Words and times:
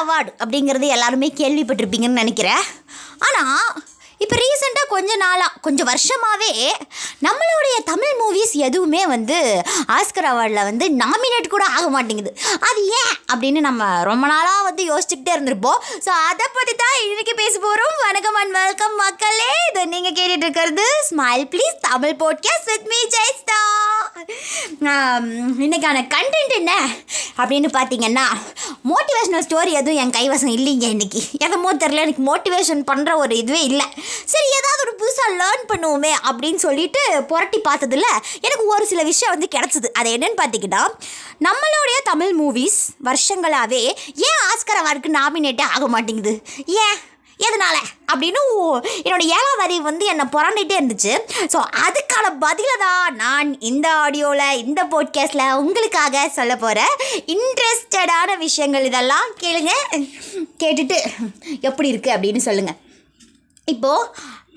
Award 0.00 0.30
அப்படிங்கிறது 0.44 0.86
எல்லாருமே 0.96 1.32
கேள்விப்பட்டிருப்பீங்கன்னு 1.36 2.22
நினைக்கிறேன். 2.22 2.64
ஆனால் 3.18 3.68
இப்போ 4.22 4.36
ரீசெண்டாக 4.42 4.86
கொஞ்ச 4.92 5.10
நாளாக 5.22 5.60
கொஞ்சம் 5.66 5.88
வருஷமாகவே 5.90 6.52
நம்மளுடைய 7.26 7.76
தமிழ் 7.90 8.14
மூவிஸ் 8.20 8.54
எதுவுமே 8.66 9.02
வந்து 9.12 9.36
ஆஸ்கர் 9.96 10.28
அவார்டில் 10.30 10.66
வந்து 10.68 10.86
நாமினேட் 11.02 11.52
கூட 11.54 11.64
ஆக 11.76 11.84
மாட்டேங்குது. 11.94 12.32
அது 12.68 12.80
ஏன் 13.00 13.12
அப்படின்னு 13.32 13.60
நம்ம 13.68 13.86
ரொம்ப 14.10 14.24
நாளாக 14.32 14.66
வந்து 14.68 14.82
யோசிச்சுக்கிட்டே 14.90 15.34
இருந்திருப்போம். 15.36 15.80
ஸோ 16.06 16.10
அதை 16.30 16.46
பற்றி 16.56 16.74
தான் 16.82 16.96
இன்றைக்கி 17.08 17.34
பேச 17.42 17.54
போகிறோம் 17.66 17.94
வணக்கம் 18.06 18.38
அண்ட் 18.40 18.56
வெல்கம் 18.60 18.96
மக்களே. 19.04 19.52
இது 19.70 19.86
நீங்கள் 19.94 20.16
கேட்டுட்டு 20.18 20.46
இருக்கிறது 20.46 20.86
smile 21.10 21.46
please 21.54 21.76
Tamil 21.88 22.18
podcast 22.24 22.70
with 22.72 22.88
me 22.94 23.00
Jayastha. 23.16 23.60
இன்றைக்கான 25.66 25.98
கண்டென்ட் 26.16 26.54
என்ன 26.60 26.72
அப்படின்னு 27.40 27.68
பார்த்தீங்கன்னா 27.78 28.26
மோட்டிவேஷனல் 28.90 29.44
ஸ்டோரி 29.46 29.72
எதுவும் 29.80 30.00
என் 30.02 30.14
கைவசம் 30.16 30.54
இல்லைங்க 30.56 30.86
இன்றைக்கி 30.94 31.20
எதமோ 31.46 31.70
தெரில 31.82 32.04
எனக்கு 32.06 32.22
மோட்டிவேஷன் 32.30 32.82
பண்ணுற 32.90 33.10
ஒரு 33.22 33.34
இதுவே 33.42 33.60
இல்லை. 33.70 33.86
சரி 34.24 34.46
ஏதாவது 34.50 34.82
ஒரு 34.84 34.92
புதுசாக 34.98 35.42
லேர்ன் 35.42 35.70
பண்ணுவோமே 35.70 36.12
அப்படின்னு 36.30 36.54
சொல்லிட்டு 36.54 37.22
புரட்டி 37.22 37.58
பார்த்ததில் 37.58 38.02
எனக்கு 38.40 38.66
ஒரு 38.66 38.86
சில 38.86 39.02
விஷயம் 39.02 39.38
வந்து 39.38 39.58
கிடச்சிது. 39.58 39.86
அது 39.92 40.10
என்னன்னு 40.10 40.36
பார்த்தீங்கன்னா 40.36 40.86
நம்மளுடைய 41.40 42.02
தமிழ் 42.04 42.40
மூவிஸ் 42.40 42.78
வருஷங்களாகவே 42.98 43.82
ஏன் 44.14 44.40
ஆஸ்கர் 44.50 44.84
அவார்டுக்கு 44.84 45.16
நாமினேட்டே 45.18 45.62
ஆக 45.62 45.88
மாட்டேங்குது? 45.88 46.42
ஏன்? 46.66 47.16
எதனால்? 47.36 47.76
அப்படின்னு 48.14 48.38
ஓ- 48.52 48.78
என்னோட 48.78 49.32
வரி 49.56 49.80
வந்து 49.80 50.04
என்னை 50.04 50.24
புரண்டிகிட்டே 50.32 50.80
இருந்துச்சு. 50.80 51.18
ஸோ 51.38 51.64
அதுக்கான 51.86 52.36
பதிலை 52.40 52.74
தான் 52.78 53.14
நான் 53.14 53.60
இந்த 53.60 53.92
ஆடியோவில் 53.94 54.56
இந்த 54.56 54.84
போட்காஸ்ட்டில் 54.84 55.52
உங்களுக்காக 55.52 56.28
சொல்ல 56.28 56.56
போகிறேன் 56.56 56.96
இன்ட்ரெஸ்டடான 57.26 58.38
விஷயங்கள் 58.38 58.84
இதெல்லாம் 58.84 59.28
கேளுங்க. 59.40 59.68
கேட்டுட்டு 60.58 60.96
எப்படி 61.60 61.92
இருக்குது 61.92 62.08
அப்படின்னு 62.08 62.36
சொல்லுங்கள் 62.36 62.74
இப்போது 63.68 64.10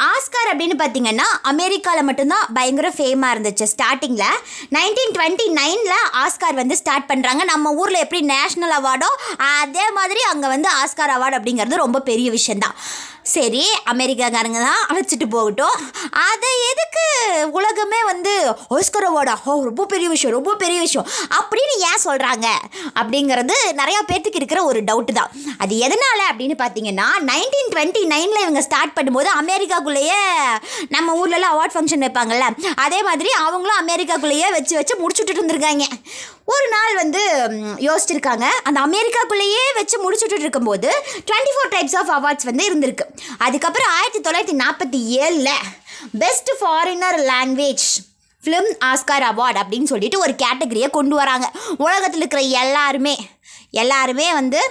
ஆஸ்கார் 0.05 0.49
அப்படின்னு 0.51 0.75
பார்த்தீங்கன்னா 0.77 1.25
அமெரிக்காவில் 1.43 2.05
மட்டும்தான் 2.05 2.45
பயங்கர 2.53 2.87
ஃபேமாக 2.89 3.33
இருந்துச்சு 3.33 3.65
ஸ்டார்டிங்கில் 3.71 4.37
நைன்டீன் 4.71 5.13
டுவெண்ட்டி 5.15 5.45
நைனில் 5.57 6.07
ஆஸ்கார் 6.21 6.55
வந்து 6.55 6.75
ஸ்டார்ட் 6.75 7.09
பண்ணுறாங்க 7.09 7.43
நம்ம 7.43 7.73
ஊரில் 7.73 8.01
எப்படி 8.01 8.21
நேஷ்னல் 8.27 8.75
அவார்டோ 8.77 9.09
அதே 9.51 9.85
மாதிரி 9.91 10.23
அங்கே 10.31 10.47
வந்து 10.47 10.69
ஆஸ்கார் 10.77 11.15
அவார்டு 11.15 11.37
அப்படிங்கிறது 11.37 11.83
ரொம்ப 11.83 12.01
பெரிய 12.03 12.29
விஷயந்தான் 12.31 12.75
சரி 13.23 13.63
அமெரிக்காக்காரங்க 13.91 14.59
தான் 14.67 14.81
அழைச்சிட்டு 14.89 15.25
போகட்டும். 15.33 15.75
அதை 16.29 16.51
எதுக்கு 16.71 17.03
உலகமே 17.57 17.99
வந்து 18.09 18.31
ஆஸ்கர் 18.75 19.07
அவார்டா 19.09 19.35
ஓ 19.45 19.57
ரொம்ப 19.69 19.85
பெரிய 19.85 20.09
விஷயம் 20.09 20.35
ரொம்ப 20.35 20.55
பெரிய 20.55 20.79
விஷயம். 20.79 21.07
அப்படின்னு 21.37 21.75
ஏன் 21.89 22.03
சொல்கிறாங்க 22.05 22.47
அப்படிங்கிறது 22.99 23.55
நிறையா 23.81 23.99
பேர்த்துக்கு 24.09 24.41
இருக்கிற 24.41 24.63
ஒரு 24.63 24.79
டவுட்டு 24.89 25.13
தான். 25.19 25.31
அது 25.57 25.73
எதனால் 25.87 26.23
அப்படின்னு 26.31 26.57
பார்த்தீங்கன்னா 26.63 27.07
நைன்டீன் 27.31 27.71
டுவெண்ட்டி 27.73 28.03
நைனில் 28.13 28.43
இவங்க 28.45 28.63
ஸ்டார்ட் 28.67 28.95
பண்ணும்போது 28.97 29.31
அமெரிக்காக்குள்ளேயே 29.41 30.19
நம்ம 30.95 31.15
ஊர்லலாம் 31.21 31.55
அவார்ட் 31.55 31.75
ஃபங்க்ஷன் 31.77 32.05
வைப்பாங்கல்ல 32.05 32.49
அதே 32.85 33.03
மாதிரி 33.09 33.31
அவங்களும் 33.45 33.81
அமெரிக்காக்குள்ளேயே 33.83 34.49
வச்சு 34.57 34.75
வச்சு 34.75 34.95
முடிச்சுட்டு 35.01 35.35
இருந்திருக்காங்க. 35.37 35.85
ஒரு 36.45 36.67
நாள் 36.69 36.95
வந்து 36.95 37.21
யோசிச்சிருக்காங்க. 37.87 38.45
அந்த 38.63 38.79
அமெரிக்காக்குள்ளேயே 38.87 39.65
வச்சு 39.75 39.97
முடிச்சுட்டு 40.03 40.39
இருக்கும்போது 40.39 40.89
twenty 41.27 41.53
four 41.55 41.73
types 41.75 41.97
of 41.99 42.11
awards 42.17 42.47
வந்து 42.49 42.65
இருந்திருக்கு. 42.69 43.05
அதுக்கப்புறம் 43.37 43.91
ஆயிரத்தி 43.97 44.21
தொள்ளாயிரத்தி 44.27 44.57
நாற்பத்தி 44.63 45.01
ஏழில் 45.23 45.61
best 46.19 46.51
foreigner 46.61 47.19
language 47.31 47.87
film 48.43 48.69
Oscar 48.91 49.25
award 49.31 49.59
அப்படின்னு 49.61 49.91
சொல்லிட்டு 49.93 50.19
ஒரு 50.19 50.35
கேட்டகரியை 50.43 50.89
கொண்டு 50.89 51.15
வராங்க. 51.15 51.51
உலகத்தில் 51.77 52.23
இருக்கிற 52.23 52.41
எல்லாருமே 52.41 53.17
எல்லாருமே 53.71 54.33
வந்து 54.33 54.61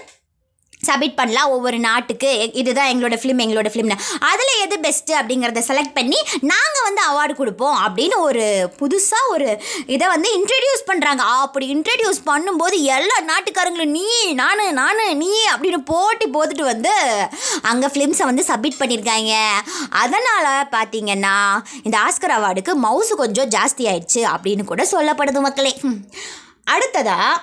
சப்மிட் 0.88 1.16
பண்ணலாம் 1.16 1.50
ஒவ்வொரு 1.50 1.78
நாட்டுக்கு. 1.78 2.30
இதுதான் 2.52 2.90
எங்களோட 2.92 3.16
ஃபிலிம் 3.20 3.42
எங்களோட 3.44 3.68
ஃபிலிம்னு 3.72 3.96
அதில் 4.30 4.52
எது 4.64 4.76
பெஸ்ட்டு 4.86 5.16
அப்படிங்கிறத 5.18 5.62
செலக்ட் 5.68 5.94
பண்ணி 5.94 6.18
நாங்கள் 6.42 6.86
வந்து 6.86 7.02
அவார்டு 7.08 7.34
கொடுப்போம் 7.34 7.76
அப்படின்னு 7.86 8.16
ஒரு 8.18 8.44
புதுசாக 8.78 9.30
ஒரு 9.30 9.48
இதை 9.86 10.06
வந்து 10.08 10.28
இன்ட்ரடியூஸ் 10.38 10.82
பண்ணுறாங்க 10.90 11.22
அப்படி 11.44 11.66
இன்ட்ரடியூஸ் 11.74 12.20
பண்ணும்போது 12.26 12.76
எல்லா 12.96 13.16
நாட்டுக்காரங்களும் 13.22 13.94
நீ 13.98 14.06
நான் 14.32 14.74
நான் 14.74 15.02
நீ 15.18 15.30
அப்படின்னு 15.52 15.80
போட்டி 15.84 16.26
போட்டுட்டு 16.26 16.62
வந்து 16.62 16.94
அங்கே 17.62 17.86
ஃபிலிம்ஸை 17.86 18.24
வந்து 18.24 18.44
சப்மிட் 18.50 18.80
பண்ணியிருக்காங்க 18.80 19.34
அதனால் 20.02 20.68
பார்த்தீங்கன்னா 20.70 21.34
இந்த 21.82 21.98
ஆஸ்கர் 21.98 22.36
அவார்டுக்கு 22.36 22.74
மவுசு 22.86 23.14
கொஞ்சம் 23.14 23.50
ஜாஸ்தி 23.50 23.84
ஆயிடுச்சு 23.86 24.22
அப்படின்னு 24.34 24.64
கூட 24.64 24.84
சொல்லப்படுது 24.92 25.40
மக்களே. 25.40 25.72
அடுத்ததாக 26.64 27.42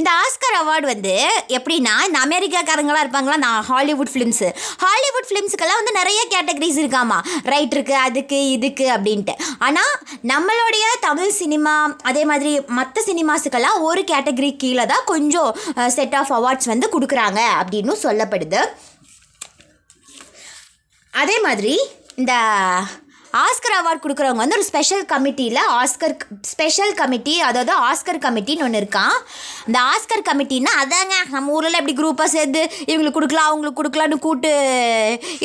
இந்த 0.00 0.10
ஆஸ்கர் 0.22 0.56
அவார்டு 0.60 0.86
வந்து 0.92 1.14
எப்படின்னா 1.56 1.94
இந்த 2.06 2.18
அமெரிக்காக்காரங்களாம் 2.26 3.04
இருப்பாங்களா 3.04 3.36
நான் 3.44 3.60
ஹாலிவுட் 3.70 4.10
ஃபிலிம்ஸு 4.12 4.48
ஹாலிவுட் 4.84 5.28
ஃபிலிம்ஸுக்கெல்லாம் 5.28 5.80
வந்து 5.80 5.94
நிறைய 5.98 6.20
கேட்டகரிஸ் 6.34 6.80
இருக்காமா. 6.82 7.18
ரைட் 7.52 7.74
இருக்குது 7.76 8.02
அதுக்கு 8.06 8.38
இதுக்கு 8.56 8.86
அப்படின்ட்டு. 8.94 9.34
ஆனால் 9.66 9.92
நம்மளுடைய 10.32 10.86
தமிழ் 11.06 11.32
சினிமா 11.40 11.74
அதே 12.10 12.24
மாதிரி 12.30 12.54
மற்ற 12.78 13.04
சினிமாஸுக்கெல்லாம் 13.10 13.78
ஒரு 13.88 14.02
கேட்டகரி 14.12 14.50
கீழே 14.64 14.86
தான் 14.92 15.06
கொஞ்சம் 15.12 15.50
செட் 15.98 16.16
ஆஃப் 16.20 16.34
அவார்ட்ஸ் 16.38 16.72
வந்து 16.72 16.88
கொடுக்குறாங்க 16.94 17.40
அப்படின்னு 17.60 17.96
சொல்லப்படுது. 18.06 18.62
அதே 21.22 21.38
மாதிரி 21.46 21.74
இந்த 22.20 22.34
ஆஸ்கர் 23.42 23.76
அவார்ட் 23.76 24.02
கொடுக்குறவங்க 24.02 24.42
வந்து 24.42 24.56
ஒரு 24.56 24.66
ஸ்பெஷல் 24.68 25.04
கமிட்டியில் 25.12 25.60
ஆஸ்கர் 25.78 26.14
ஸ்பெஷல் 26.50 26.92
கமிட்டி 26.94 27.34
அதாவது 27.40 27.72
ஆஸ்கர் 27.86 28.20
கமிட்டின்னு 28.24 28.64
ஒன்று 28.66 28.80
இருக்கான் 28.82 29.14
இந்த 29.66 29.78
ஆஸ்கர் 29.92 30.24
கமிட்டின்னா 30.28 30.72
அதாங்க 30.82 31.14
நம்ம 31.32 31.54
ஊரில் 31.56 31.78
எப்படி 31.80 31.94
குரூப்பாக 32.00 32.28
சேர்ந்து 32.34 32.60
இவங்களுக்கு 32.90 33.16
கொடுக்கலாம் 33.18 33.48
அவங்களுக்கு 33.48 33.80
கொடுக்கலான்னு 33.80 34.18
கூட்டு 34.26 34.52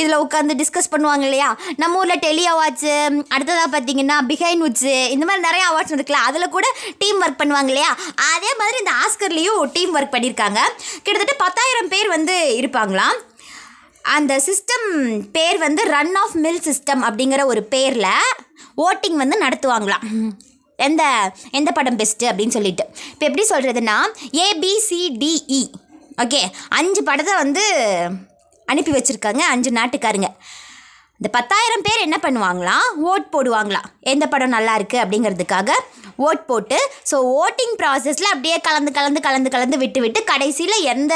இதில் 0.01 0.21
உட்காந்து 0.25 0.57
டிஸ்கஸ் 0.61 0.91
பண்ணுவாங்க 0.93 1.25
இல்லையா? 1.29 1.49
நம்ம 1.77 1.99
ஊரில் 2.01 2.23
டெலி 2.25 2.43
அவார்ட்ஸு 2.53 2.93
அடுத்ததாக 3.35 3.69
பார்த்தீங்கன்னா 3.75 4.17
பிஹைன் 4.31 4.63
உட்ஸு 4.67 4.95
இந்த 5.15 5.25
மாதிரி 5.25 5.47
நிறைய 5.47 5.65
அவார்ட்ஸ் 5.71 5.95
இருக்குல்ல 5.95 6.21
அதில் 6.29 6.53
கூட 6.57 6.67
டீம் 7.01 7.21
ஒர்க் 7.23 7.41
பண்ணுவாங்க 7.41 7.71
இல்லையா? 7.73 7.91
அதே 8.33 8.53
மாதிரி 8.61 8.77
இந்த 8.83 8.93
ஆஸ்கர்லேயும் 9.03 9.63
டீம் 9.77 9.95
ஒர்க் 9.97 10.15
பண்ணியிருக்காங்க 10.15 10.61
கிட்டத்தட்ட 11.03 11.35
பத்தாயிரம் 11.45 11.91
பேர் 11.95 12.09
வந்து 12.09 12.37
இருப்பாங்களாம். 12.61 13.17
அந்த 14.03 14.33
சிஸ்டம் 14.45 14.87
பேர் 15.31 15.57
வந்து 15.57 15.81
ரன் 15.83 16.15
ஆஃப் 16.15 16.35
மில் 16.35 16.63
சிஸ்டம் 16.63 17.01
அப்படிங்கிற 17.07 17.41
ஒரு 17.45 17.63
பேரில் 17.63 18.11
ஓட்டிங் 18.77 19.17
வந்து 19.21 19.37
நடத்துவாங்களாம். 19.45 20.05
எந்த 20.79 21.03
எந்த 21.51 21.71
படம் 21.71 21.97
பெஸ்ட்டு 21.97 22.29
அப்படின்னு 22.29 22.55
சொல்லிட்டு. 22.57 22.83
இப்போ 23.13 23.25
எப்படி 23.25 23.45
சொல்கிறதுனா 23.49 23.97
ஏபிசிடிஇ 24.45 25.61
ஓகே 26.23 26.39
e. 26.39 26.51
அஞ்சு 26.69 27.03
படத்தை 27.03 27.33
வந்து 27.35 27.63
அனுப்பி 28.67 28.91
வச்சுருக்காங்க 28.91 29.43
அஞ்சு 29.53 29.69
நாட்டுக்காரங்க. 29.71 30.29
இந்த 31.19 31.29
பத்தாயிரம் 31.37 31.85
பேர் 31.85 32.03
என்ன 32.07 32.17
பண்ணுவாங்களாம் 32.23 32.85
ஓட் 33.11 33.25
போடுவாங்களாம் 33.31 33.87
எந்த 34.11 34.25
படம் 34.33 34.53
நல்லா 34.55 34.73
இருக்குது 34.79 35.01
அப்படிங்கிறதுக்காக 35.03 35.71
ஓட் 36.27 36.41
போட்டு 36.49 36.77
ஸோ 37.09 37.17
ஓட்டிங் 37.41 37.75
ப்ராசஸில் 37.81 38.29
அப்படியே 38.31 38.57
கலந்து 38.67 38.91
கலந்து 38.97 39.19
கலந்து 39.25 39.49
கலந்து 39.55 39.77
விட்டு 39.81 39.99
விட்டு 40.03 40.19
கடைசியில் 40.29 40.85
எந்த 40.93 41.13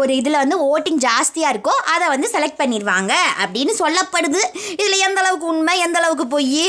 ஒரு 0.00 0.12
இதில் 0.20 0.40
வந்து 0.42 0.56
ஓட்டிங் 0.70 1.00
ஜாஸ்தியாக 1.06 1.52
இருக்கோ 1.54 1.74
அதை 1.94 2.06
வந்து 2.14 2.28
செலக்ட் 2.34 2.60
பண்ணிடுவாங்க 2.60 3.12
அப்படின்னு 3.44 3.74
சொல்லப்படுது. 3.82 4.42
இதில் 4.80 5.04
எந்த 5.08 5.20
அளவுக்கு 5.24 5.50
உண்மை 5.54 5.76
எந்த 5.86 5.98
அளவுக்கு 6.02 6.26
பொய் 6.34 6.64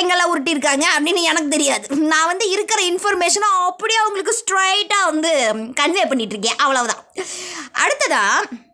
எங்கெல்லாம் 0.00 0.32
உருட்டியிருக்காங்க 0.32 0.86
அப்படின்னு 0.96 1.22
எனக்கு 1.32 1.54
தெரியாது. 1.56 1.84
நான் 2.12 2.30
வந்து 2.32 2.48
இருக்கிற 2.56 2.80
இன்ஃபர்மேஷனை 2.92 3.50
அப்படியே 3.68 4.00
அவங்களுக்கு 4.04 4.38
ஸ்ட்ரைட்டாக 4.40 5.08
வந்து 5.10 5.32
கன்வே 5.82 6.04
பண்ணிகிட்ருக்கேன் 6.12 6.60
அவ்வளவுதான். 6.64 7.04
அடுத்ததாக 7.84 8.68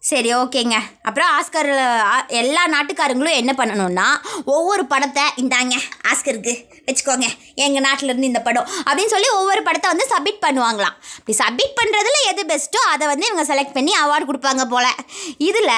சரி 0.00 0.34
ஓகேங்க. 0.34 0.76
அப்புறம் 1.02 1.28
ஆஸ்கர் 1.40 1.78
ஆ- 1.78 2.26
எல்லா 2.26 2.66
நாட்டுக்காரங்களும் 2.66 3.30
என்ன 3.30 3.54
பண்ணணும்னா 3.56 4.26
ஒவ்வொரு 4.44 4.86
படத்தை 4.86 5.22
இந்தாங்க 5.36 5.74
ஆஸ்கருக்கு 6.08 6.64
வச்சுக்கோங்க. 6.86 7.26
எங்கள் 7.54 7.82
நாட்டிலேருந்து 7.82 8.22
இந்த 8.22 8.40
படம் 8.40 8.68
அப்படின்னு 8.86 9.06
சொல்லி 9.06 9.28
ஒவ்வொரு 9.28 9.62
படத்தை 9.62 9.90
வந்து 9.90 10.08
சப்மிட் 10.08 10.44
பண்ணுவாங்களாம். 10.44 10.96
இப்படி 11.18 11.38
சப்மிட் 11.38 11.80
பண்ணுறதுல 11.82 12.36
எது 12.36 12.54
பெஸ்ட்டோ 12.54 12.76
அதை 12.76 13.06
வந்து 13.06 13.26
இவங்க 13.26 13.54
செலக்ட் 13.54 13.72
பண்ணி 13.72 13.94
அவார்டு 14.04 14.28
கொடுப்பாங்க 14.28 14.64
போல். 14.64 14.94
இதில் 15.38 15.70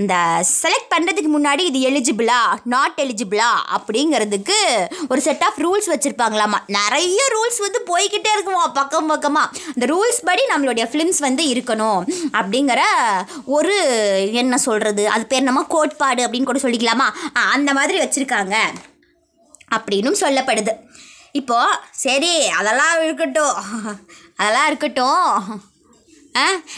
இந்த 0.00 0.16
செலக்ட் 0.62 0.92
பண்ணுறதுக்கு 0.92 1.30
முன்னாடி 1.32 1.62
இது 1.68 1.78
எலிஜிபிளா 1.88 2.42
நாட் 2.74 3.00
எலிஜிபிளா 3.04 3.48
அப்படிங்கிறதுக்கு 3.76 4.58
ஒரு 5.08 5.20
செட் 5.26 5.42
ஆஃப் 5.48 5.58
ரூல்ஸ் 5.64 5.88
வச்சுருப்பாங்களாமா. 5.92 6.58
நிறைய 6.78 7.18
ரூல்ஸ் 7.34 7.58
வந்து 7.64 7.80
போய்கிட்டே 7.90 8.30
இருக்குமா 8.36 8.62
பக்கம் 8.78 9.10
பக்கமாக 9.12 9.58
இந்த 9.74 9.86
ரூல்ஸ் 9.92 10.24
படி 10.28 10.42
நம்மளுடைய 10.52 10.84
ஃபிலிம்ஸ் 10.92 11.20
வந்து 11.26 11.44
இருக்கணும். 11.54 12.00
அப்படிங்கிற 12.38 12.80
ஒரு 13.56 13.74
என்ன 14.42 14.58
சொல்கிறது 14.66 15.04
அது 15.16 15.26
பேர் 15.32 15.48
நம்ம 15.48 15.64
கோட்பாடு 15.74 16.24
அப்படின்னு 16.26 16.48
கூட 16.50 16.62
சொல்லிக்கலாமா? 16.66 17.08
அந்த 17.54 17.72
மாதிரி 17.72 17.98
வச்சுருக்காங்க. 18.04 18.56
அப்படின்னும் 19.76 20.22
சொல்லப்படுது. 20.24 20.74
இப்போது 21.40 21.76
சரி 22.04 22.32
அதெல்லாம் 22.60 22.96
இருக்கட்டும். 23.04 23.58
அதெல்லாம் 24.36 24.66
இருக்கட்டும். 24.66 25.68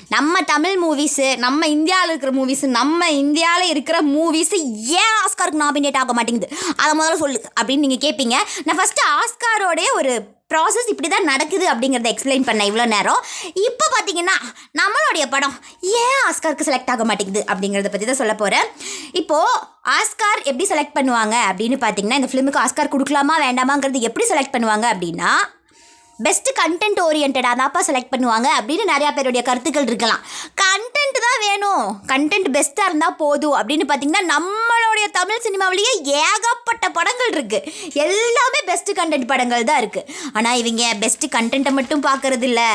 நம்ம 0.08 0.40
தமிழ் 0.52 0.76
மூவிஸு 0.82 1.26
நம்ம 1.36 1.66
இந்தியாவில் 1.68 2.12
இருக்கிற 2.12 2.32
மூவிஸு 2.38 2.66
நம்ம 2.78 3.10
இந்தியாவில் 3.10 3.70
இருக்கிற 3.70 3.96
மூவிஸு 4.02 4.58
ஏன் 5.00 5.16
ஆஸ்காருக்கு 5.24 5.62
நாமினேட் 5.64 5.98
ஆக 6.02 6.12
மாட்டேங்குது? 6.12 6.48
அதை 6.76 6.92
முதல்ல 6.98 7.18
சொல்லு 7.24 7.40
அப்படின்னு 7.58 7.84
நீங்கள் 7.86 8.04
கேட்பீங்க 8.06 8.36
நான் 8.64 8.78
ஃபஸ்ட்டு 8.78 9.08
ஆஸ்காரோடைய 9.18 9.90
ஒரு 10.00 10.12
ப்ராசஸ் 10.54 10.88
இப்படி 10.92 11.08
தான் 11.08 11.28
நடக்குது 11.32 11.64
அப்படிங்கிறத 11.72 12.08
எக்ஸ்பிளைன் 12.12 12.46
பண்ணேன் 12.48 12.68
இவ்வளோ 12.70 12.86
நேரம். 12.86 13.20
இப்போ 13.68 13.86
பார்த்தீங்கன்னா 13.94 14.34
நம்மளுடைய 14.80 15.24
படம் 15.34 15.54
ஏன் 16.02 16.20
ஆஸ்காருக்கு 16.28 16.68
செலக்ட் 16.68 16.92
ஆக 16.94 17.04
மாட்டேங்குது 17.04 17.42
அப்படிங்கிறத 17.52 17.90
பற்றி 17.92 18.06
தான் 18.06 18.20
சொல்ல 18.22 18.34
போகிறேன் 18.34 18.66
இப்போது 19.12 19.60
ஆஸ்கார் 19.98 20.42
எப்படி 20.50 20.66
செலக்ட் 20.72 20.96
பண்ணுவாங்க 20.98 21.36
அப்படின்னு 21.50 21.78
பார்த்தீங்கன்னா 21.84 22.20
இந்த 22.20 22.30
ஃபிலிமுக்கு 22.32 22.62
ஆஸ்கார் 22.64 22.94
கொடுக்கலாமா 22.94 23.36
வேண்டாமாங்கிறது 23.46 24.00
எப்படி 24.00 24.26
செலக்ட் 24.32 24.54
பண்ணுவாங்க 24.56 24.88
அப்படின்னா 24.92 25.32
பெஸ்ட் 26.26 26.50
கண்டென்ட் 26.60 27.00
ஓரியன்டாக 27.06 27.42
தான்ப்பா 27.60 27.80
செலக்ட் 27.88 28.12
பண்ணுவாங்க 28.14 28.48
அப்படின்னு 28.58 28.84
நிறையா 28.92 29.10
பேருடைய 29.16 29.42
கருத்துக்கள் 29.48 29.88
இருக்கலாம். 29.90 30.22
கண்டென்ட் 30.62 31.18
தான் 31.26 31.40
வேணும். 31.46 31.86
கண்டென்ட் 32.12 32.48
பெஸ்ட்டாக 32.56 32.88
இருந்தால் 32.90 33.16
போதும். 33.22 33.56
அப்படின்னு 33.60 33.86
பார்த்தீங்கன்னா 33.90 34.24
நம்மளுடைய 34.34 35.06
தமிழ் 35.18 35.44
சினிமாவிலேயே 35.46 35.94
ஏகப்பட்ட 36.24 36.84
படங்கள் 36.98 37.32
இருக்குது 37.36 37.72
எல்லாமே 38.06 38.60
பெஸ்ட்டு 38.70 38.98
கண்டென்ட் 39.00 39.30
படங்கள் 39.32 39.68
தான் 39.70 39.80
இருக்குது 39.82 40.14
ஆனால் 40.36 40.60
இவங்க 40.62 40.92
பெஸ்ட்டு 41.02 41.34
கண்டென்ட்டை 41.36 41.74
மட்டும் 41.78 42.06
பார்க்குறது 42.08 42.46
இல்லை 42.50 42.68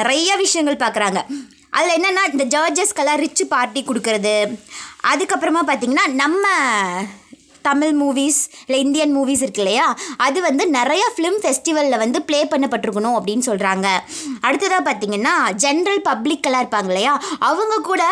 நிறைய 0.00 0.36
விஷயங்கள் 0.44 0.82
பார்க்குறாங்க 0.84 1.20
அதில் 1.76 1.96
என்னென்னா 1.96 2.22
இந்த 2.32 2.44
ஜார்ஜஸ்க்கெல்லாம் 2.54 3.22
ரிச் 3.22 3.42
பார்ட்டி 3.54 3.80
கொடுக்கறது. 3.88 4.36
அதுக்கப்புறமா 5.10 5.62
பார்த்தீங்கன்னா 5.68 6.06
நம்ம 6.22 6.44
தமிழ் 7.68 7.94
மூவிஸ் 8.00 8.40
இல்லை 8.66 8.78
இந்தியன் 8.84 9.12
மூவிஸ் 9.16 9.42
இருக்கு 9.44 9.62
இல்லையா? 9.64 9.86
அது 10.26 10.38
வந்து 10.46 10.64
நிறைய 10.76 11.02
ஃபிலிம் 11.14 11.38
ஃபெஸ்டிவலில் 11.42 12.00
வந்து 12.02 12.18
ப்ளே 12.28 12.40
பண்ணப்பட்டிருக்கணும் 12.52 13.16
அப்படின்னு 13.18 13.46
சொல்கிறாங்க 13.50 13.86
அடுத்ததாக 14.46 14.82
பார்த்தீங்கன்னா 14.88 15.34
ஜென்ரல் 15.64 16.02
பப்ளிக்கெல்லாம் 16.08 16.64
இருப்பாங்க 16.64 16.90
இல்லையா? 16.92 17.14
அவங்க 17.50 17.80
கூட 17.90 18.02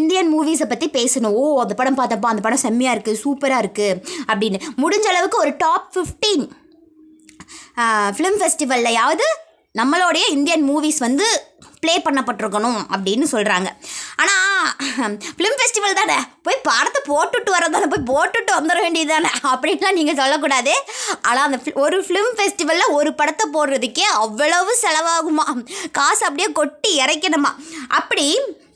இந்தியன் 0.00 0.32
மூவிஸை 0.34 0.68
பற்றி 0.74 0.88
பேசணும். 0.98 1.36
ஓ 1.40 1.44
அந்த 1.64 1.76
படம் 1.80 1.98
பார்த்தப்போ 2.00 2.30
அந்த 2.32 2.44
படம் 2.46 2.64
செம்மையாக 2.66 2.96
இருக்குது 2.96 3.22
சூப்பராக 3.24 3.64
இருக்குது 3.64 4.00
அப்படின்னு. 4.30 4.60
முடிஞ்ச 4.84 5.06
அளவுக்கு 5.14 5.42
ஒரு 5.44 5.54
டாப் 5.64 5.90
ஃபிஃப்டீன் 5.96 6.46
ஃபிலிம் 8.16 8.40
ஃபெஸ்டிவல்லையாவது 8.40 9.26
நம்மளுடைய 9.80 10.24
இந்தியன் 10.36 10.66
மூவிஸ் 10.70 11.00
வந்து 11.06 11.26
ப்ளே 11.82 11.92
பண்ணப்பட்டிருக்கணும் 12.04 12.78
அப்படின்னு 12.94 13.26
சொல்கிறாங்க 13.32 13.68
ஆனால் 14.22 14.46
ஃபிலிம் 15.36 15.58
ஃபெஸ்டிவல் 15.58 15.98
தானே? 15.98 16.16
போய் 16.46 16.56
படத்தை 16.68 17.00
போட்டுட்டு 17.10 17.50
வரதானே 17.54 17.88
போய் 17.92 18.08
போட்டுட்டு 18.10 18.52
வந்துட 18.56 18.78
வேண்டியது 18.84 19.10
தானே 19.12 19.30
அப்படின்லாம் 19.50 19.96
நீங்கள் 19.98 20.18
சொல்லக்கூடாது. 20.20 20.72
ஆனால் 21.28 21.44
அந்த 21.48 21.58
ஒரு 21.84 21.98
ஃபிலிம் 22.06 22.32
ஃபெஸ்டிவலில் 22.38 22.94
ஒரு 22.98 23.10
படத்தை 23.20 23.46
போடுறதுக்கே 23.56 24.06
அவ்வளவு 24.24 24.74
செலவாகுமா? 24.84 25.46
காசு 25.98 26.24
அப்படியே 26.28 26.48
கொட்டி 26.60 26.92
இறைக்கணுமா? 27.04 27.52
அப்படி 28.00 28.26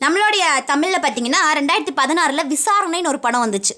நம்மளுடைய 0.05 0.45
தமிழில் 0.71 1.03
பார்த்தீங்கன்னா 1.03 1.41
ரெண்டாயிரத்தி 1.59 1.95
பதினாறில் 2.01 2.49
விசாரணைன்னு 2.53 3.11
ஒரு 3.13 3.21
படம் 3.25 3.45
வந்துச்சு. 3.45 3.75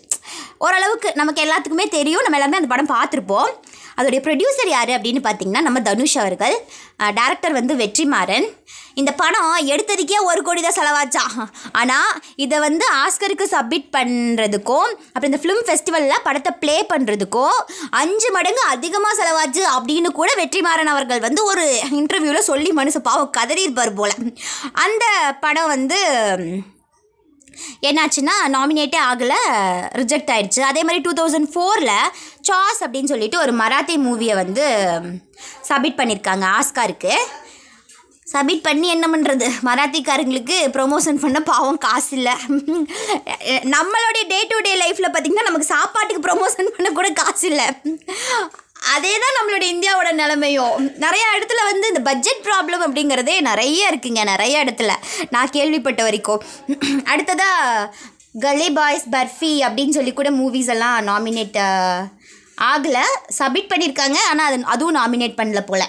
ஓரளவுக்கு 0.66 1.10
நமக்கு 1.22 1.42
எல்லாத்துக்குமே 1.46 1.88
தெரியும். 1.98 2.24
நம்ம 2.26 2.38
எல்லாமே 2.40 2.60
அந்த 2.62 2.72
படம் 2.74 2.94
பார்த்துருப்போம். 2.96 3.50
அதோடைய 3.98 4.22
ப்ரொடியூசர் 4.28 4.72
யார் 4.76 4.92
அப்படின்னு 4.98 5.22
பார்த்தீங்கன்னா 5.28 5.64
நம்ம 5.68 5.82
தனுஷ் 5.88 6.18
அவர்கள். 6.24 6.56
டேரக்டர் 7.20 7.58
வந்து 7.60 7.74
வெற்றிமாறன். 7.82 8.48
இந்த 9.02 9.12
படம் 9.22 9.50
எடுத்ததுக்கே 9.74 10.18
ஒரு 10.30 10.42
கோடி 10.48 10.62
தான் 10.66 10.78
செலவாச்சா? 10.78 11.24
ஆனால் 11.80 12.12
இதை 12.44 12.58
வந்து 12.66 12.86
ஆஸ்கருக்கு 13.02 13.46
சப்மிட் 13.54 13.90
பண்ணுறதுக்கும் 13.96 14.90
அப்புறம் 15.14 15.30
இந்த 15.32 15.40
ஃபிலிம் 15.44 15.64
ஃபெஸ்டிவலில் 15.70 16.24
படத்தை 16.28 16.52
ப்ளே 16.62 16.76
பண்ணுறதுக்கும் 16.94 17.58
அஞ்சு 18.02 18.30
மடங்கு 18.38 18.64
அதிகமாக 18.76 19.18
செலவாச்சு 19.22 19.64
அப்படின்னு 19.76 20.12
கூட 20.20 20.30
வெற்றிமாறன் 20.42 20.94
அவர்கள் 20.94 21.26
வந்து 21.28 21.44
ஒரு 21.52 21.66
இன்டர்வியூவில் 22.02 22.50
சொல்லி 22.52 22.72
மனுஷ 22.80 23.02
பாவம் 23.10 23.36
கதறியிருப்பார் 23.40 23.98
போல். 24.00 24.16
அந்த 24.86 25.06
படம் 25.46 25.74
வந்து 25.76 26.00
என்னாச்சுன்னா 27.90 28.36
நாமினேட்டே 28.56 29.00
ஆகலை 29.12 29.40
ரிஜெக்ட் 30.02 30.34
ஆயிடுச்சு. 30.36 30.62
அதே 30.72 30.84
மாதிரி 30.90 31.04
டூ 31.08 31.14
தௌசண்ட் 31.22 31.50
ஃபோரில் 31.54 31.96
சாஸ் 32.50 32.84
அப்படின்னு 32.86 33.12
சொல்லிட்டு 33.14 33.42
ஒரு 33.46 33.54
மராத்தி 33.64 33.98
மூவியை 34.08 34.36
வந்து 34.44 34.66
சப்மிட் 35.72 36.00
பண்ணியிருக்காங்க 36.02 36.48
ஆஸ்காருக்கு. 36.60 37.16
சப்மிட் 38.34 38.64
பண்ணி 38.68 38.88
என்ன 38.94 39.06
பண்ணுறது 39.14 39.48
மராத்திக்காரங்களுக்கு 39.68 40.56
ப்ரொமோஷன் 40.76 41.20
பண்ண 41.24 41.40
பாவம் 41.50 41.82
காசு 41.86 42.12
இல்லை. 42.18 42.34
நம்மளுடைய 43.76 44.24
டே 44.32 44.40
டு 44.52 44.58
டே 44.68 44.74
லைஃப்பில் 44.84 45.12
பார்த்திங்கன்னா 45.14 45.48
நமக்கு 45.50 45.72
சாப்பாட்டுக்கு 45.74 46.26
ப்ரொமோஷன் 46.28 46.74
பண்ண 46.76 46.90
கூட 47.00 47.10
காசு 47.22 47.46
இல்லை. 47.52 47.68
அதே 48.94 49.14
தான் 49.24 49.38
நம்மளுடைய 49.38 49.70
இந்தியாவோட 49.76 50.10
நிலைமையும். 50.22 50.76
நிறைய 51.04 51.24
இடத்துல 51.36 51.62
வந்து 51.70 51.88
இந்த 51.92 52.02
பட்ஜெட் 52.10 52.44
ப்ராப்ளம் 52.48 52.84
அப்படிங்கிறதே 52.86 53.36
நிறைய 53.50 53.90
இருக்குங்க 53.92 54.24
நிறைய 54.32 54.64
இடத்துல. 54.64 54.92
நான் 55.30 55.54
கேள்விப்பட்ட 55.56 56.04
வரைக்கும். 56.08 56.44
அடுத்ததாக 57.04 57.92
கலே 58.46 58.70
பாய்ஸ் 58.78 59.06
பர்ஃபி 59.16 59.52
அப்படின்னு 59.66 59.98
சொல்லி 59.98 60.14
கூட 60.14 60.32
மூவிஸ் 60.40 60.72
எல்லாம் 60.76 60.98
நாமினேட் 61.10 61.60
ஆகலை. 62.72 63.06
சப்மிட் 63.40 63.72
பண்ணியிருக்காங்க 63.74 64.18
ஆனால் 64.32 64.48
அது 64.50 64.64
அதுவும் 64.76 64.98
நாமினேட் 65.00 65.40
பண்ணல 65.42 65.62
போல். 65.70 65.88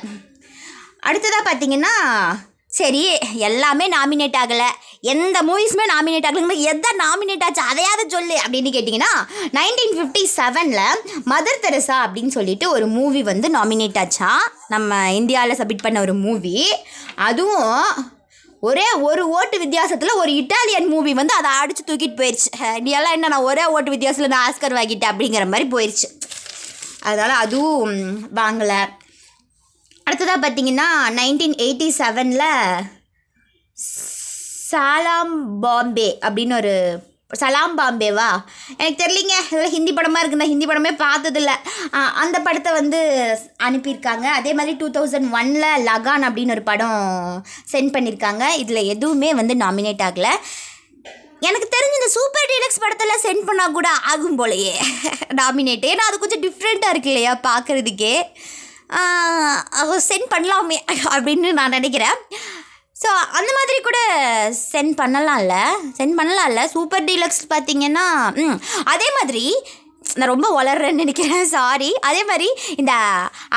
அடுத்ததாக 1.08 1.42
பார்த்தீங்கன்னா 1.48 1.94
சரி 2.78 3.02
எல்லாமே 3.48 3.86
நாமினேட் 3.88 4.38
ஆகலை. 4.40 4.66
எந்த 5.00 5.36
மூவிஸுமே 5.48 5.84
நாமினேட் 5.92 6.26
ஆகலைங்க 6.28 6.56
எதை 6.70 6.90
நாமினேட் 7.02 7.44
ஆச்சு 7.44 7.62
அதையாவது 7.70 8.04
சொல்லு 8.10 8.36
அப்படின்னு 8.44 8.70
கேட்டிங்கன்னா 8.76 9.12
நைன்டீன் 9.56 9.94
ஃபிஃப்டி 9.96 10.22
செவனில் 10.36 10.98
மதர் 11.30 11.62
தெரசா 11.64 11.96
அப்படின்னு 12.06 12.26
சொல்லிட்டு 12.26 12.70
ஒரு 12.70 12.86
மூவி 12.86 13.22
வந்து 13.22 13.48
நாமினேட் 13.48 13.98
ஆச்சா. 13.98 14.30
நம்ம 14.68 15.12
இந்தியாவில் 15.12 15.58
சப்மிட் 15.58 15.82
பண்ண 15.82 16.00
ஒரு 16.00 16.14
மூவி 16.14 16.54
அதுவும் 17.14 17.72
ஒரே 18.60 18.86
ஒரு 19.08 19.28
ஓட்டு 19.28 19.58
வித்தியாசத்தில் 19.58 20.18
ஒரு 20.20 20.30
இட்டாலியன் 20.32 20.88
மூவி 20.88 21.14
வந்து 21.14 21.34
அதை 21.34 21.50
அடித்து 21.50 21.82
தூக்கிட்டு 21.88 22.18
போயிடுச்சு 22.20 22.76
இந்தியாவில் 22.76 23.12
என்ன 23.12 23.28
நான் 23.28 23.48
ஒரே 23.50 23.64
ஓட்டு 23.64 23.90
வித்தியாசத்தில் 23.90 24.34
நான் 24.34 24.46
ஆஸ்கர் 24.48 24.78
வாங்கிட்டேன் 24.78 25.12
அப்படிங்கிற 25.12 25.46
மாதிரி 25.48 25.68
போயிடுச்சு 25.72 26.08
அதனால் 27.00 27.42
அதுவும் 27.44 27.98
வாங்கலை. 28.34 28.80
அடுத்ததாக 30.06 30.40
பார்த்தீங்கன்னா 30.42 30.88
நைன்டீன் 31.18 31.56
எயிட்டி 31.64 31.88
செவனில் 31.98 32.48
சாலாம் 34.70 35.34
பாம்பே 35.60 36.08
அப்படின்னு 36.26 36.54
ஒரு 36.56 36.74
சலாம் 37.40 37.72
பாம்பேவா? 37.78 38.26
எனக்கு 38.76 38.98
தெரியலிங்க. 39.02 39.36
இதில் 39.52 39.72
ஹிந்தி 39.74 39.92
படமாக 39.92 40.20
இருக்கு 40.20 40.38
நான் 40.40 40.52
ஹிந்தி 40.52 40.66
படமே 40.66 40.92
பார்த்ததில்ல. 41.04 41.52
அந்த 42.22 42.36
படத்தை 42.40 42.72
வந்து 42.72 43.00
அனுப்பியிருக்காங்க. 43.62 44.26
அதே 44.38 44.52
மாதிரி 44.58 44.76
டூ 44.76 44.88
தௌசண்ட் 44.96 45.28
ஒனில் 45.38 45.66
லகான் 45.88 46.26
அப்படின்னு 46.28 46.54
ஒரு 46.56 46.62
படம் 46.70 47.00
சென்ட் 47.72 47.94
பண்ணியிருக்காங்க. 47.96 48.44
இதில் 48.62 48.88
எதுவுமே 48.94 49.34
வந்து 49.34 49.54
நாமினேட் 49.54 50.04
ஆகலை. 50.08 50.32
எனக்கு 51.48 51.68
தெரிஞ்ச 51.74 51.98
இந்த 52.00 52.10
சூப்பர் 52.16 52.50
டீலக்ஸ் 52.52 52.82
படத்தில் 52.84 53.22
சென்ட் 53.26 53.46
பண்ணால் 53.48 53.76
கூட 53.78 53.88
ஆகும் 54.12 54.38
போலயே. 54.42 54.74
நாமினேட் 55.40 55.88
ஏன்னா 55.92 56.06
அது 56.10 56.18
கொஞ்சம் 56.18 56.44
டிஃப்ரெண்ட்டாக 56.46 56.94
இருக்கு 56.94 57.12
இல்லையா 57.14 57.34
பார்க்குறதுக்கே. 57.48 58.14
சென்ட் 60.08 60.28
பண்ணலாமே 60.34 60.78
அப்படின்னு 61.14 61.48
நான் 61.60 61.76
நினைக்கிறேன். 61.78 62.18
ஸோ 63.02 63.08
அந்த 63.38 63.50
மாதிரி 63.56 63.78
கூட 63.88 63.98
சென்ட் 64.72 64.94
பண்ணலாம்ல 65.00 65.56
சென்ட் 65.98 66.18
பண்ணலாம்ல 66.20 66.62
சூப்பர் 66.74 67.08
டீலக்ஸ் 67.08 67.42
பார்த்தீங்கன்னா 67.54 68.06
ம் 68.44 68.56
அதே 68.92 69.08
மாதிரி 69.18 69.44
நான் 70.18 70.30
ரொம்ப 70.32 70.48
வளர்றேன்னு 70.56 71.02
நினைக்கிறேன். 71.02 71.40
சாரி 71.54 71.88
அதே 72.08 72.20
மாதிரி 72.28 72.48
இந்த 72.80 72.92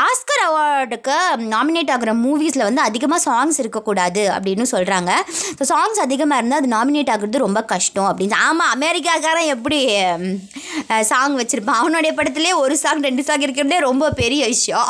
ஆஸ்கர் 0.05 0.41
அவார்டுக்கு 0.45 1.15
நாமினேட் 1.53 1.91
ஆகிற 1.95 2.13
மூவிஸில் 2.23 2.65
வந்து 2.67 2.81
அதிகமாக 2.87 3.21
சாங்ஸ் 3.27 3.59
இருக்கக்கூடாது 3.63 4.23
அப்படின்னு 4.35 4.65
சொல்கிறாங்க 4.73 5.11
ஸோ 5.57 5.65
சாங்ஸ் 5.73 5.99
அதிகமாக 6.05 6.39
இருந்தால் 6.39 6.61
அது 6.61 6.73
நாமினேட் 6.75 7.11
ஆகுறது 7.15 7.45
ரொம்ப 7.45 7.61
கஷ்டம் 7.73 8.09
அப்படின்னு. 8.11 8.37
ஆமாம் 8.47 8.73
அமெரிக்காக்காரன் 8.77 9.53
எப்படி 9.55 9.79
சாங் 11.09 11.39
வச்சுருப்பான் 11.39 11.81
அவனுடைய 11.81 12.11
படத்துலேயே 12.19 12.55
ஒரு 12.63 12.77
சாங் 12.83 13.07
ரெண்டு 13.09 13.23
சாங் 13.27 13.45
இருக்கிறதே 13.47 13.79
ரொம்ப 13.89 14.13
பெரிய 14.21 14.41
விஷயம். 14.53 14.87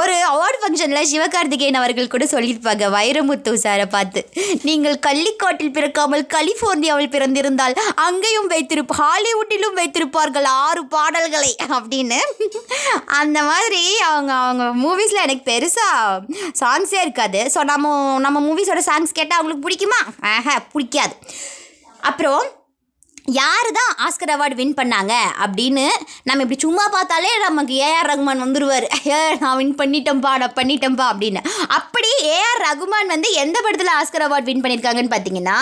ஒரு 0.00 0.14
அவார்டு 0.30 0.58
ஃபங்க்ஷனில் 0.60 1.08
சிவகார்த்திகேயன் 1.10 1.78
அவர்கள் 1.80 2.10
கூட 2.12 2.24
சொல்லியிருப்பாங்க 2.32 2.84
வைரமுத்து 2.94 3.50
சாரை 3.64 3.84
பார்த்து. 3.94 4.20
நீங்கள் 4.68 4.96
கள்ளிக்காட்டில் 5.06 5.72
பிறக்காமல் 5.76 6.24
கலிஃபோர்னியாவில் 6.34 7.12
பிறந்திருந்தால் 7.14 7.76
அங்கேயும் 8.06 8.48
வைத்திருப்ப 8.54 8.96
ஹாலிவுட்டிலும் 9.02 9.78
வைத்திருப்பார்கள் 9.80 10.48
ஆறு 10.64 10.82
பாடல்களை 10.94 11.52
அப்படின்னு. 11.76 12.20
அந்த 13.20 13.38
மாதிரி 13.50 13.84
அவங்க 14.10 14.34
அவங்க 14.42 14.66
மூவிஸில் 14.84 15.24
எனக்கு 15.26 15.46
பெருசாக 15.52 16.42
சாங்ஸே 16.62 17.00
இருக்காது. 17.06 17.42
ஸோ 17.54 17.62
நம்ம 17.72 17.94
நம்ம 18.26 18.40
மூவிஸோட 18.48 18.82
சாங்ஸ் 18.90 19.18
கேட்டால் 19.20 19.38
அவங்களுக்கு 19.40 19.66
பிடிக்குமா? 19.68 20.02
ஆஹா 20.34 20.56
பிடிக்காது. 20.74 21.16
அப்புறம் 22.10 22.44
யார் 23.34 23.68
தான் 23.72 23.92
ஆஸ்கர் 24.04 24.32
அவார்டு 24.32 24.58
வின் 24.58 24.76
பண்ணாங்க 24.76 25.14
அப்படின்னு 25.44 25.84
நம்ம 26.26 26.44
இப்படி 26.44 26.58
சும்மா 26.60 26.84
பார்த்தாலே 26.92 27.32
நமக்கு 27.44 27.74
ஏஆர் 27.86 28.08
ரகுமான் 28.10 28.44
வந்துடுவார் 28.44 28.86
ஏ 29.08 29.20
நான் 29.40 29.58
வின் 29.58 29.76
பண்ணிட்டேன்ப்பா 29.80 30.32
நான் 30.36 30.56
பண்ணிட்டேன்ப்பா 30.56 31.06
அப்படின்னு. 31.12 31.40
அப்படி 31.78 32.10
ஏஆர் 32.32 32.64
ரகுமான் 32.66 33.12
வந்து 33.14 33.30
எந்த 33.42 33.58
படத்தில் 33.60 33.96
ஆஸ்கர் 33.98 34.26
அவார்டு 34.26 34.50
வின் 34.50 34.64
பண்ணியிருக்காங்கன்னு 34.64 35.14
பார்த்தீங்கன்னா 35.14 35.58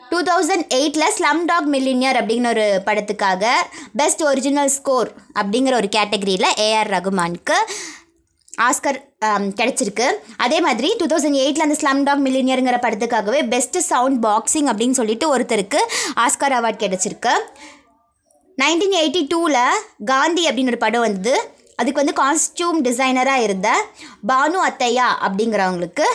டூ 0.00 0.18
தௌசண்ட் 0.28 0.66
எயிட்டில் 0.74 1.14
ஸ்லம் 1.16 1.42
டாக் 1.46 1.66
மில்லினியர் 1.72 2.18
அப்படிங்கிற 2.18 2.50
ஒரு 2.54 2.66
படத்துக்காக 2.86 3.44
பெஸ்ட் 3.96 4.22
ஒரிஜினல் 4.24 4.72
ஸ்கோர் 4.76 5.08
அப்படிங்கிற 5.36 5.74
ஒரு 5.76 5.88
கேட்டகரியில் 5.96 6.48
ஏஆர் 6.64 6.92
ரகுமானுக்கு 6.94 7.56
ஆஸ்கர் 8.66 8.98
கிடச்சிருக்கு. 9.60 10.06
அதே 10.44 10.58
மாதிரி 10.66 10.88
டூ 11.00 11.06
தௌசண்ட் 11.12 11.38
எயிட்டில் 11.42 11.66
அந்த 11.66 11.76
ஸ்லம் 11.80 12.02
டாக் 12.08 12.22
மில்லினியருங்கிற 12.26 12.78
படத்துக்காகவே 12.84 13.40
பெஸ்ட்டு 13.54 13.84
சவுண்ட் 13.90 14.18
பாக்ஸிங் 14.26 14.70
அப்படின்னு 14.72 14.98
சொல்லிட்டு 15.00 15.26
ஒருத்தருக்கு 15.34 15.80
ஆஸ்கர் 16.24 16.56
அவார்ட் 16.58 16.82
கிடைச்சிருக்கு. 16.84 17.34
நைன்டீன் 18.58 18.98
எயிட்டி 19.02 19.22
டூவில் 19.32 19.62
காந்தி 20.12 20.44
அப்படின்னு 20.48 20.72
ஒரு 20.74 20.82
படம் 20.84 21.06
வந்தது. 21.06 21.34
அதுக்கு 21.80 22.02
வந்து 22.02 22.18
காஸ்டியூம் 22.22 22.78
டிசைனராக 22.86 23.44
இருந்த 23.46 23.68
பானு 24.30 24.58
அத்தையா 24.68 25.08
அப்படிங்கிறவங்களுக்கு 25.26 26.06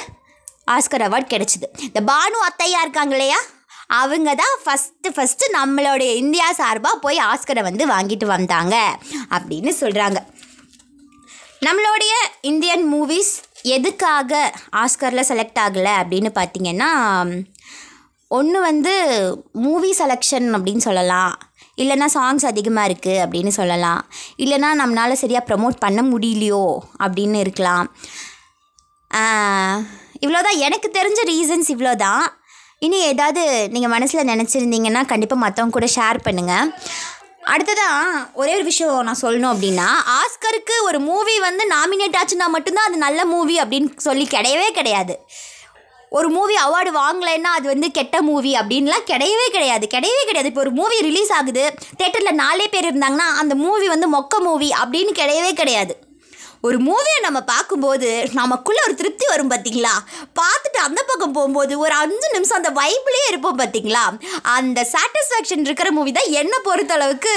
ஆஸ்கர் 0.75 1.05
அவார்ட் 1.07 1.33
கிடச்சிது. 1.33 1.67
இந்த 1.89 2.01
பானு 2.11 2.37
அத்தையா 2.49 2.79
இருக்காங்க 2.85 3.13
இல்லையா? 3.17 3.39
அவங்க 4.01 4.29
தான் 4.41 4.55
ஃபஸ்ட்டு 4.63 5.09
ஃபஸ்ட்டு 5.15 5.45
நம்மளுடைய 5.55 6.11
இந்தியா 6.21 6.45
சார்பாக 6.59 6.97
போய் 7.03 7.17
ஆஸ்கரை 7.31 7.61
வந்து 7.67 7.83
வாங்கிட்டு 7.91 8.25
வந்தாங்க 8.35 8.75
அப்படின்னு 9.35 9.71
சொல்கிறாங்க 9.81 10.19
நம்மளுடைய 11.65 12.13
இந்தியன் 12.49 12.83
மூவிஸ் 12.91 13.33
எதுக்காக 13.75 14.31
ஆஸ்கரில் 14.81 15.27
செலக்ட் 15.29 15.59
ஆகலை 15.63 15.93
அப்படின்னு 16.01 16.29
பார்த்தீங்கன்னா 16.37 16.89
ஒன்று 18.31 18.59
வந்து 18.67 18.93
மூவி 19.65 19.91
செலெக்ஷன் 19.99 20.47
அப்படின்னு 20.57 20.83
சொல்லலாம். 20.87 21.33
இல்லைன்னா 21.81 22.07
சாங்ஸ் 22.15 22.45
அதிகமாக 22.51 22.87
இருக்குது 22.89 23.21
அப்படின்னு 23.25 23.51
சொல்லலாம். 23.59 24.01
இல்லைன்னா 24.43 24.69
நம்மளால் 24.81 25.21
சரியாக 25.23 25.47
ப்ரமோட் 25.49 25.77
பண்ண 25.85 26.01
முடியலையோ 26.11 26.65
அப்படின்னு 27.05 27.39
இருக்கலாம். 27.45 27.87
இவ்வளோதான் 30.23 30.61
எனக்கு 30.67 30.89
தெரிஞ்ச 30.99 31.21
ரீசன்ஸ் 31.33 31.69
இவ்வளோ 31.75 31.93
தான் 32.05 32.23
இனி 32.85 32.97
ஏதாவது 33.11 33.41
நீங்கள் 33.73 33.93
மனசில் 33.95 34.29
நினச்சிருந்தீங்கன்னா 34.31 35.01
கண்டிப்பாக 35.11 35.43
மற்றவங்க 35.43 35.75
கூட 35.77 35.87
ஷேர் 35.97 36.25
பண்ணுங்கள் 36.25 36.71
அடுத்ததாக 37.43 38.25
ஒரே 38.33 38.53
ஒரு 38.53 38.63
விஷயம் 38.63 39.03
நான் 39.03 39.21
சொல்லணும் 39.21 39.53
அப்படின்னா 39.53 39.87
ஆஸ்கருக்கு 40.19 40.75
ஒரு 40.83 40.99
மூவி 40.99 41.39
வந்து 41.39 41.67
நாமினேட் 41.67 42.19
ஆச்சுன்னா 42.21 42.47
மட்டும்தான் 42.47 42.85
அது 42.85 42.97
நல்ல 42.97 43.25
மூவி 43.25 43.59
அப்படின்னு 43.59 43.97
சொல்லி 43.97 44.27
கிடையவே 44.31 44.71
கிடையாது. 44.71 45.19
ஒரு 46.09 46.29
மூவி 46.29 46.55
அவார்டு 46.55 46.91
வாங்கலைன்னா 46.99 47.51
அது 47.57 47.67
வந்து 47.67 47.91
கெட்ட 47.91 48.21
மூவி 48.21 48.53
அப்படின்லாம் 48.53 49.05
கிடையவே 49.05 49.47
கிடையாது. 49.51 49.87
கிடையவே 49.93 50.23
கிடையாது. 50.25 50.47
இப்போ 50.47 50.61
ஒரு 50.61 50.71
மூவி 50.71 50.99
ரிலீஸ் 50.99 51.31
ஆகுது 51.31 51.73
தேட்டரில் 52.03 52.31
நாலே 52.31 52.67
பேர் 52.67 52.97
இருந்தாங்கன்னா 52.97 53.29
அந்த 53.41 53.55
மூவி 53.55 53.87
வந்து 53.87 54.19
மொக்க 54.19 54.39
மூவி 54.39 54.73
அப்படின்னு 54.83 55.13
கிடையவே 55.21 55.53
கிடையாது. 55.53 55.97
ஒரு 56.63 56.77
மூவியை 56.87 57.17
நம்ம 57.23 57.39
பார்க்கும்போது 57.49 58.09
நமக்குள்ளே 58.39 58.81
ஒரு 58.87 58.93
திருப்தி 58.99 59.25
வரும் 59.29 59.49
பார்த்தீங்களா 59.53 59.93
பார்த்துட்டு 60.39 60.79
அந்த 60.85 60.99
பக்கம் 61.09 61.33
போகும்போது 61.37 61.73
ஒரு 61.85 61.93
அஞ்சு 62.03 62.27
நிமிஷம் 62.35 62.59
அந்த 62.59 62.71
வைப்லேயே 62.77 63.25
இருப்போம் 63.31 63.59
பார்த்தீங்களா 63.61 64.03
அந்த 64.53 64.79
சாட்டிஸ்ஃபேக்ஷன் 64.93 65.65
இருக்கிற 65.67 65.89
மூவி 65.97 66.11
தான் 66.17 66.29
என்னை 66.41 66.59
பொறுத்தளவுக்கு 66.67 67.33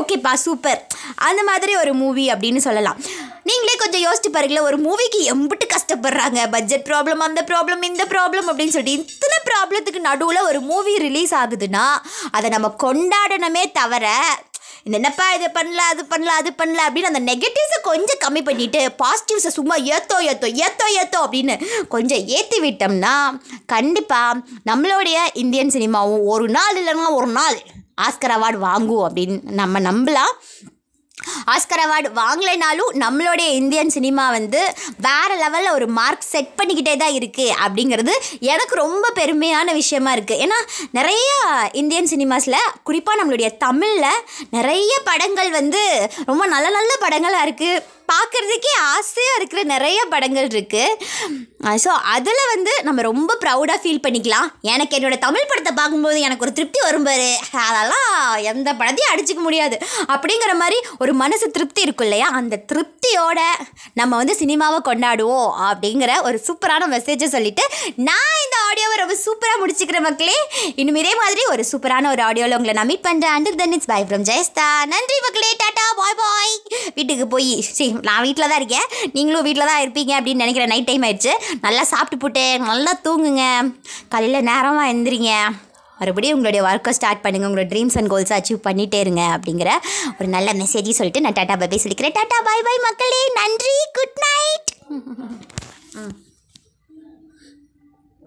ஓகேப்பா 0.00 0.32
சூப்பர் 0.44 0.80
அந்த 1.28 1.42
மாதிரி 1.50 1.72
ஒரு 1.82 1.92
மூவி 2.02 2.24
அப்படின்னு 2.32 2.62
சொல்லலாம். 2.66 2.98
நீங்களே 3.48 3.76
கொஞ்சம் 3.82 4.04
யோசிச்சு 4.06 4.30
பாருங்களேன் 4.32 4.68
ஒரு 4.70 4.78
மூவிக்கு 4.86 5.20
எம்பிட்டு 5.32 5.66
கஷ்டப்படுறாங்க. 5.74 6.40
பட்ஜெட் 6.54 6.86
ப்ராப்ளம் 6.88 7.22
அந்த 7.28 7.40
ப்ராப்ளம் 7.50 7.86
இந்த 7.90 8.04
ப்ராப்ளம் 8.12 8.48
அப்படின்னு 8.50 8.74
சொல்லிட்டு 8.76 8.98
இத்தனை 9.04 9.38
ப்ராப்ளத்துக்கு 9.50 10.02
நடுவில் 10.10 10.48
ஒரு 10.50 10.60
மூவி 10.70 10.94
ரிலீஸ் 11.06 11.34
ஆகுதுன்னா 11.42 11.86
அதை 12.38 12.50
நம்ம 12.56 12.74
கொண்டாடணுமே 12.84 13.64
தவிர 13.80 14.06
என்னப்பா 14.84 15.32
இது 15.32 15.46
பண்ணல 15.54 15.76
அது 15.76 16.04
பண்ணல 16.10 16.26
அது 16.26 16.52
பண்ணல 16.58 16.80
அப்படின்னு 16.88 17.10
அந்த 17.12 17.20
நெகட்டிவ்ஸை 17.20 17.78
கொஞ்சம் 17.82 18.20
கம்மி 18.24 18.44
பண்ணிட்டு 18.44 18.94
பாசிட்டிவ்ஸை 18.98 19.48
சும்மா 19.48 19.74
ஏத்தோ 19.74 20.18
ஏத்தோ 20.20 20.46
ஏத்தோ 20.66 20.86
ஏத்தோ 21.00 21.18
அப்படின்னு 21.24 21.84
கொஞ்சம் 21.88 22.26
ஏற்றி 22.26 22.60
விட்டோம்னா 22.60 23.40
கண்டிப்பாக 23.66 24.38
நம்மளுடைய 24.70 25.16
இந்தியன் 25.32 25.70
சினிமாவும் 25.70 26.24
ஒரு 26.24 26.48
நாள் 26.48 26.76
இல்லைன்னா 26.76 27.14
ஒரு 27.14 27.26
நாள் 27.26 27.58
ஆஸ்கர் 27.96 28.34
அவார்டு 28.34 28.58
வாங்குவோம் 28.62 29.06
அப்படின்னு 29.08 29.42
நம்ம 29.42 29.80
நம்பலாம். 29.80 30.34
ஆஸ்கர் 31.48 31.82
அவார்டு 31.84 32.08
வாங்கலைனாலும் 32.18 32.90
நம்மளுடைய 32.98 33.48
இந்தியன் 33.54 33.92
சினிமா 33.94 34.24
வந்து 34.30 34.60
வேறு 35.00 35.34
லெவலில் 35.34 35.74
ஒரு 35.74 35.86
மார்க் 35.98 36.28
செட் 36.28 36.52
பண்ணிக்கிட்டே 36.58 36.94
தான் 36.96 37.16
இருக்குது 37.18 37.56
அப்படிங்கிறது 37.60 38.14
எனக்கு 38.48 38.74
ரொம்ப 38.76 39.12
பெருமையான 39.16 39.74
விஷயமா 39.74 40.12
இருக்குது 40.12 40.40
ஏன்னா 40.40 40.58
நிறைய 40.90 41.28
இந்தியன் 41.74 42.10
சினிமாஸில் 42.10 42.60
குறிப்பாக 42.82 43.18
நம்மளுடைய 43.20 43.50
தமிழில் 43.58 44.24
நிறைய 44.50 44.92
படங்கள் 45.04 45.52
வந்து 45.52 45.84
ரொம்ப 46.24 46.42
நல்ல 46.46 46.66
நல்ல 46.70 46.92
படங்களாக 47.00 47.46
இருக்குது 47.46 47.84
பார்க்குறதுக்கே 48.12 48.72
ஆசையாக 48.94 49.38
இருக்கிற 49.38 49.62
நிறைய 49.74 50.00
படங்கள் 50.14 50.48
இருக்குது 50.52 51.76
ஸோ 51.84 51.90
அதில் 52.14 52.42
வந்து 52.52 52.72
நம்ம 52.86 53.00
ரொம்ப 53.08 53.32
ப்ரௌடாக 53.42 53.78
ஃபீல் 53.82 54.02
பண்ணிக்கலாம். 54.04 54.48
எனக்கு 54.72 54.96
என்னோடய 54.98 55.24
தமிழ் 55.24 55.48
படத்தை 55.50 55.72
பார்க்கும்போது 55.78 56.18
எனக்கு 56.26 56.44
ஒரு 56.46 56.52
திருப்தி 56.58 56.80
வரும் 56.84 57.06
பாரு. 57.08 57.30
அதெல்லாம் 57.64 58.12
எந்த 58.50 58.68
படத்தையும் 58.80 59.12
அடிச்சிக்க 59.12 59.40
முடியாது. 59.46 59.76
அப்படிங்கிற 60.14 60.52
மாதிரி 60.62 60.78
ஒரு 61.02 61.12
மனசு 61.22 61.46
திருப்தி 61.56 61.80
இருக்கும் 61.86 62.08
இல்லையா? 62.08 62.28
அந்த 62.40 62.60
திருப்தியோட 62.72 63.40
நம்ம 64.00 64.12
வந்து 64.20 64.36
சினிமாவை 64.42 64.78
கொண்டாடுவோம் 64.90 65.50
அப்படிங்கிற 65.68 66.12
ஒரு 66.28 66.38
சூப்பரான 66.46 66.88
மெசேஜை 66.94 67.28
சொல்லிட்டு 67.36 67.64
நான் 68.08 68.38
இந்த 68.44 68.56
ஆடியோவை 68.68 68.96
ரொம்ப 69.02 69.14
சூப்பராக 69.24 69.58
முடிச்சுக்கிற 69.62 69.98
மக்களே 70.06 70.36
இன்னும் 70.80 70.98
இதே 71.02 71.12
மாதிரி 71.22 71.42
ஒரு 71.52 71.62
சூப்பரான 71.70 72.10
ஒரு 72.14 72.22
ஆடியோவில் 72.28 72.56
உங்களை 72.56 72.74
நான் 72.78 72.90
மீட் 72.90 73.06
பண்ணுறேன் 73.06 73.34
until 73.36 73.56
then 73.56 73.74
it's 73.76 73.90
bye 73.92 74.00
from 74.08 74.26
Jayastha 74.30 74.66
நன்றி 74.92 75.16
மக்களே 75.26 75.50
டாட்டா 75.62 75.86
பாய் 76.00 76.18
பாய் 76.20 76.54
வீட்டுக்கு 76.96 77.26
போய் 77.28 77.48
சரி 77.68 77.90
நான் 78.08 78.24
வீட்டில் 78.26 78.44
தான் 78.44 78.60
இருக்கேன். 78.60 78.86
நீங்களும் 79.12 79.44
வீட்டில் 79.46 79.68
தான் 79.70 79.82
இருப்பீங்க 79.84 80.12
அப்படின்னு 80.18 80.42
நினைக்கிறேன் 80.44 80.72
நைட் 80.72 80.86
டைம் 80.86 81.04
ஆயிடுச்சு. 81.06 81.32
நல்லா 81.66 81.82
சாப்பிட்டு 81.92 82.16
போட்டு 82.22 82.44
நல்லா 82.64 82.92
தூங்குங்க. 83.06 83.44
காலையில் 84.14 84.46
நேரமாக 84.50 84.90
எழுந்திரிங்க 84.92 85.32
மறுபடியும் 85.98 86.36
உங்களுடைய 86.36 86.62
ஒர்க்கை 86.68 86.92
ஸ்டார்ட் 86.96 87.22
பண்ணுங்கள் 87.24 87.48
உங்களோட 87.48 87.66
ட்ரீம்ஸ் 87.72 87.96
அண்ட் 87.98 88.10
கோல்ஸை 88.12 88.36
அச்சீவ் 88.38 88.64
பண்ணிகிட்டே 88.66 89.00
இருங்க 89.04 89.22
அப்படிங்கிற 89.36 89.72
ஒரு 90.18 90.28
நல்ல 90.36 90.52
மெசேஜ் 90.60 90.98
சொல்லிட்டு 91.00 91.24
நான் 91.26 91.38
டாட்டா 91.40 91.56
பை 91.64 91.80
சொல்லிக்கிறேன் 91.84 92.16
டாட்டா 92.20 92.40
பாய் 92.48 92.66
பாய் 92.68 92.86
மக்களே. 92.88 93.20
நன்றி. 93.40 93.76
Good 93.98 94.18
night 94.24 94.72